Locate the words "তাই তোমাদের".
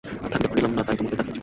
0.87-1.17